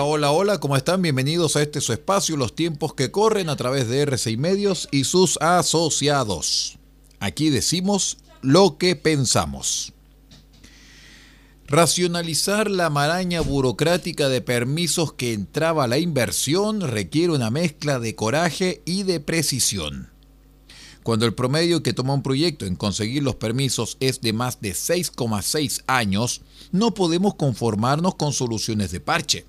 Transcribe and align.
Hola, 0.00 0.04
hola, 0.04 0.30
hola, 0.30 0.60
¿cómo 0.60 0.76
están? 0.76 1.02
Bienvenidos 1.02 1.56
a 1.56 1.62
este 1.62 1.80
su 1.80 1.92
espacio, 1.92 2.36
los 2.36 2.54
tiempos 2.54 2.94
que 2.94 3.10
corren 3.10 3.48
a 3.48 3.56
través 3.56 3.88
de 3.88 4.06
R6 4.06 4.38
Medios 4.38 4.88
y 4.92 5.02
sus 5.02 5.38
asociados. 5.38 6.78
Aquí 7.18 7.50
decimos 7.50 8.18
lo 8.40 8.78
que 8.78 8.94
pensamos. 8.94 9.92
Racionalizar 11.66 12.70
la 12.70 12.90
maraña 12.90 13.40
burocrática 13.40 14.28
de 14.28 14.40
permisos 14.40 15.14
que 15.14 15.32
entraba 15.32 15.88
la 15.88 15.98
inversión 15.98 16.80
requiere 16.80 17.32
una 17.32 17.50
mezcla 17.50 17.98
de 17.98 18.14
coraje 18.14 18.82
y 18.84 19.02
de 19.02 19.18
precisión. 19.18 20.10
Cuando 21.02 21.26
el 21.26 21.34
promedio 21.34 21.82
que 21.82 21.92
toma 21.92 22.14
un 22.14 22.22
proyecto 22.22 22.66
en 22.66 22.76
conseguir 22.76 23.24
los 23.24 23.34
permisos 23.34 23.96
es 23.98 24.20
de 24.20 24.32
más 24.32 24.60
de 24.60 24.74
6,6 24.74 25.82
años, 25.88 26.42
no 26.70 26.94
podemos 26.94 27.34
conformarnos 27.34 28.14
con 28.14 28.32
soluciones 28.32 28.92
de 28.92 29.00
parche. 29.00 29.44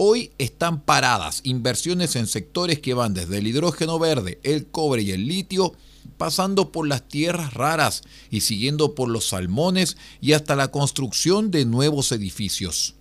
Hoy 0.00 0.30
están 0.38 0.82
paradas 0.82 1.40
inversiones 1.42 2.14
en 2.14 2.28
sectores 2.28 2.78
que 2.78 2.94
van 2.94 3.14
desde 3.14 3.38
el 3.38 3.48
hidrógeno 3.48 3.98
verde, 3.98 4.38
el 4.44 4.68
cobre 4.68 5.02
y 5.02 5.10
el 5.10 5.26
litio, 5.26 5.72
pasando 6.16 6.70
por 6.70 6.86
las 6.86 7.08
tierras 7.08 7.52
raras 7.52 8.04
y 8.30 8.42
siguiendo 8.42 8.94
por 8.94 9.08
los 9.08 9.30
salmones 9.30 9.96
y 10.20 10.34
hasta 10.34 10.54
la 10.54 10.70
construcción 10.70 11.50
de 11.50 11.64
nuevos 11.64 12.12
edificios. 12.12 12.94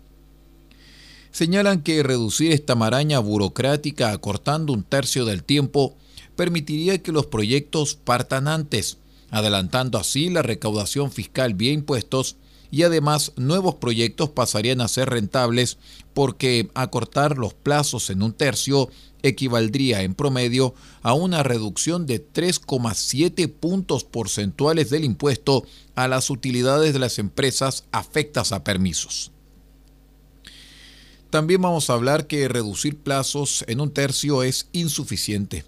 Señalan 1.30 1.82
que 1.82 2.02
reducir 2.02 2.52
esta 2.52 2.74
maraña 2.74 3.18
burocrática 3.18 4.12
acortando 4.12 4.72
un 4.72 4.82
tercio 4.82 5.24
del 5.24 5.44
tiempo 5.44 5.96
permitiría 6.36 7.02
que 7.02 7.12
los 7.12 7.26
proyectos 7.26 7.94
partan 7.94 8.48
antes, 8.48 8.98
adelantando 9.30 9.98
así 9.98 10.28
la 10.28 10.42
recaudación 10.42 11.10
fiscal 11.10 11.54
vía 11.54 11.72
impuestos 11.72 12.36
y 12.72 12.84
además 12.84 13.32
nuevos 13.36 13.76
proyectos 13.76 14.30
pasarían 14.30 14.80
a 14.80 14.88
ser 14.88 15.10
rentables 15.10 15.76
porque 16.14 16.70
acortar 16.74 17.36
los 17.36 17.52
plazos 17.52 18.08
en 18.08 18.22
un 18.22 18.32
tercio 18.32 18.88
equivaldría 19.22 20.02
en 20.02 20.14
promedio 20.14 20.74
a 21.02 21.12
una 21.12 21.42
reducción 21.42 22.06
de 22.06 22.26
3,7 22.26 23.52
puntos 23.52 24.04
porcentuales 24.04 24.88
del 24.88 25.04
impuesto 25.04 25.64
a 25.94 26.08
las 26.08 26.30
utilidades 26.30 26.94
de 26.94 26.98
las 26.98 27.18
empresas 27.18 27.84
afectas 27.92 28.52
a 28.52 28.64
permisos. 28.64 29.32
También 31.28 31.60
vamos 31.60 31.90
a 31.90 31.92
hablar 31.92 32.26
que 32.26 32.48
reducir 32.48 32.98
plazos 32.98 33.66
en 33.68 33.82
un 33.82 33.92
tercio 33.92 34.42
es 34.42 34.68
insuficiente. 34.72 35.64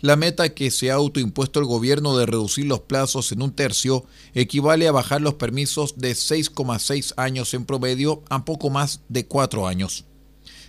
La 0.00 0.16
meta 0.16 0.54
que 0.54 0.70
se 0.70 0.90
ha 0.90 0.94
autoimpuesto 0.94 1.60
el 1.60 1.66
gobierno 1.66 2.16
de 2.16 2.26
reducir 2.26 2.66
los 2.66 2.80
plazos 2.80 3.32
en 3.32 3.42
un 3.42 3.52
tercio 3.52 4.04
equivale 4.34 4.88
a 4.88 4.92
bajar 4.92 5.20
los 5.20 5.34
permisos 5.34 5.98
de 5.98 6.12
6,6 6.12 7.12
años 7.16 7.52
en 7.54 7.66
promedio 7.66 8.22
a 8.30 8.44
poco 8.44 8.70
más 8.70 9.00
de 9.08 9.26
4 9.26 9.66
años 9.66 10.04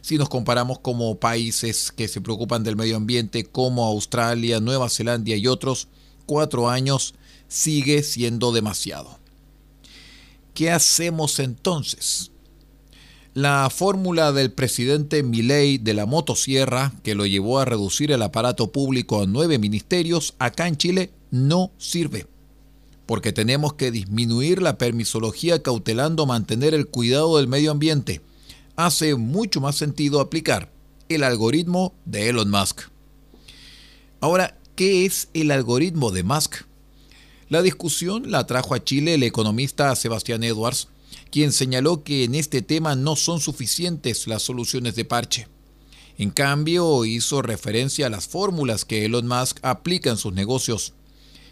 si 0.01 0.17
nos 0.17 0.29
comparamos 0.29 0.79
como 0.79 1.19
países 1.19 1.91
que 1.91 2.07
se 2.07 2.21
preocupan 2.21 2.63
del 2.63 2.75
medio 2.75 2.97
ambiente 2.97 3.45
como 3.45 3.85
Australia, 3.85 4.59
Nueva 4.59 4.89
Zelanda 4.89 5.35
y 5.35 5.47
otros, 5.47 5.87
cuatro 6.25 6.69
años 6.69 7.13
sigue 7.47 8.03
siendo 8.03 8.51
demasiado. 8.51 9.19
¿Qué 10.53 10.71
hacemos 10.71 11.39
entonces? 11.39 12.31
La 13.33 13.69
fórmula 13.69 14.33
del 14.33 14.51
presidente 14.51 15.23
Milei 15.23 15.77
de 15.77 15.93
la 15.93 16.05
motosierra, 16.05 16.91
que 17.01 17.15
lo 17.15 17.25
llevó 17.25 17.59
a 17.59 17.65
reducir 17.65 18.11
el 18.11 18.21
aparato 18.23 18.73
público 18.73 19.21
a 19.21 19.25
nueve 19.25 19.57
ministerios, 19.57 20.35
acá 20.37 20.67
en 20.67 20.75
Chile 20.75 21.11
no 21.31 21.71
sirve. 21.77 22.27
Porque 23.05 23.31
tenemos 23.31 23.75
que 23.75 23.89
disminuir 23.89 24.61
la 24.61 24.77
permisología 24.77 25.63
cautelando 25.63 26.25
mantener 26.25 26.73
el 26.73 26.87
cuidado 26.87 27.37
del 27.37 27.47
medio 27.47 27.71
ambiente 27.71 28.21
hace 28.75 29.15
mucho 29.15 29.61
más 29.61 29.75
sentido 29.75 30.19
aplicar 30.19 30.69
el 31.07 31.23
algoritmo 31.23 31.93
de 32.03 32.29
Elon 32.29 32.49
Musk. 32.49 32.81
Ahora, 34.19 34.57
¿qué 34.75 35.05
es 35.05 35.29
el 35.33 35.51
algoritmo 35.51 36.11
de 36.11 36.23
Musk? 36.23 36.65
La 37.47 37.61
discusión 37.61 38.29
la 38.29 38.45
trajo 38.45 38.75
a 38.75 38.83
Chile 38.83 39.13
el 39.13 39.23
economista 39.23 39.95
Sebastián 39.95 40.43
Edwards, 40.43 40.89
quien 41.31 41.51
señaló 41.51 42.03
que 42.03 42.23
en 42.23 42.35
este 42.35 42.61
tema 42.61 42.95
no 42.95 43.15
son 43.15 43.39
suficientes 43.39 44.27
las 44.27 44.43
soluciones 44.43 44.95
de 44.95 45.05
parche. 45.05 45.47
En 46.17 46.29
cambio, 46.29 47.05
hizo 47.05 47.41
referencia 47.41 48.07
a 48.07 48.09
las 48.09 48.27
fórmulas 48.27 48.85
que 48.85 49.05
Elon 49.05 49.27
Musk 49.27 49.59
aplica 49.63 50.09
en 50.09 50.17
sus 50.17 50.33
negocios. 50.33 50.93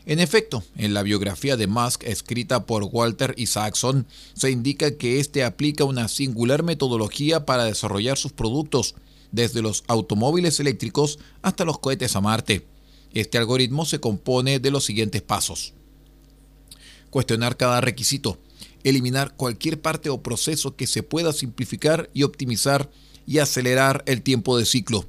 En 0.05 0.19
efecto, 0.19 0.63
en 0.75 0.93
la 0.93 1.03
biografía 1.03 1.57
de 1.57 1.67
Musk 1.67 2.03
escrita 2.03 2.65
por 2.65 2.83
Walter 2.83 3.33
Isaacson, 3.37 4.07
se 4.33 4.51
indica 4.51 4.97
que 4.97 5.19
éste 5.19 5.43
aplica 5.43 5.83
una 5.83 6.07
singular 6.07 6.63
metodología 6.63 7.45
para 7.45 7.65
desarrollar 7.65 8.17
sus 8.17 8.31
productos, 8.31 8.95
desde 9.31 9.61
los 9.61 9.83
automóviles 9.87 10.59
eléctricos 10.59 11.19
hasta 11.41 11.65
los 11.65 11.79
cohetes 11.79 12.15
a 12.15 12.21
Marte. 12.21 12.65
Este 13.13 13.37
algoritmo 13.37 13.85
se 13.85 13.99
compone 13.99 14.59
de 14.59 14.71
los 14.71 14.85
siguientes 14.85 15.21
pasos. 15.21 15.73
Cuestionar 17.09 17.57
cada 17.57 17.81
requisito, 17.81 18.39
eliminar 18.83 19.35
cualquier 19.35 19.81
parte 19.81 20.09
o 20.09 20.21
proceso 20.21 20.75
que 20.75 20.87
se 20.87 21.03
pueda 21.03 21.33
simplificar 21.33 22.09
y 22.13 22.23
optimizar 22.23 22.89
y 23.25 23.39
acelerar 23.39 24.03
el 24.07 24.21
tiempo 24.21 24.57
de 24.57 24.65
ciclo. 24.65 25.05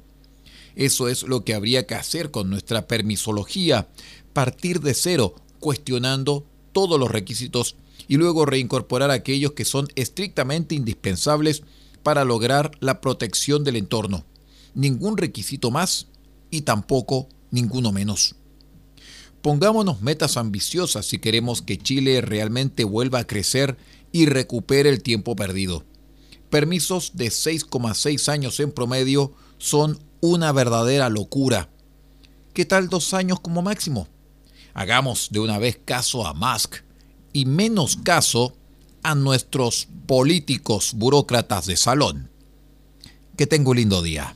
Eso 0.75 1.09
es 1.09 1.23
lo 1.23 1.43
que 1.43 1.53
habría 1.53 1.85
que 1.87 1.95
hacer 1.95 2.31
con 2.31 2.49
nuestra 2.49 2.87
permisología, 2.87 3.89
partir 4.33 4.79
de 4.79 4.93
cero, 4.93 5.35
cuestionando 5.59 6.45
todos 6.71 6.99
los 6.99 7.11
requisitos 7.11 7.75
y 8.07 8.17
luego 8.17 8.45
reincorporar 8.45 9.11
aquellos 9.11 9.53
que 9.53 9.65
son 9.65 9.87
estrictamente 9.95 10.75
indispensables 10.75 11.63
para 12.03 12.25
lograr 12.25 12.71
la 12.79 13.01
protección 13.01 13.63
del 13.63 13.75
entorno. 13.75 14.25
Ningún 14.73 15.17
requisito 15.17 15.71
más 15.71 16.07
y 16.49 16.61
tampoco 16.61 17.27
ninguno 17.51 17.91
menos. 17.91 18.35
Pongámonos 19.41 20.01
metas 20.01 20.37
ambiciosas 20.37 21.05
si 21.05 21.17
queremos 21.17 21.61
que 21.61 21.77
Chile 21.77 22.21
realmente 22.21 22.83
vuelva 22.83 23.19
a 23.19 23.27
crecer 23.27 23.77
y 24.11 24.27
recupere 24.27 24.89
el 24.89 25.01
tiempo 25.01 25.35
perdido. 25.35 25.83
Permisos 26.49 27.13
de 27.15 27.27
6,6 27.27 28.29
años 28.29 28.59
en 28.59 28.71
promedio 28.71 29.33
son 29.57 29.99
una 30.19 30.51
verdadera 30.51 31.09
locura. 31.09 31.69
¿Qué 32.53 32.65
tal 32.65 32.89
dos 32.89 33.13
años 33.13 33.39
como 33.39 33.61
máximo? 33.61 34.07
Hagamos 34.73 35.29
de 35.31 35.39
una 35.39 35.57
vez 35.57 35.79
caso 35.83 36.27
a 36.27 36.33
Musk 36.33 36.75
y 37.33 37.45
menos 37.45 37.97
caso 37.97 38.55
a 39.01 39.15
nuestros 39.15 39.87
políticos 40.05 40.93
burócratas 40.93 41.65
de 41.65 41.77
salón. 41.77 42.29
Que 43.37 43.47
tenga 43.47 43.71
un 43.71 43.77
lindo 43.77 44.01
día. 44.01 44.35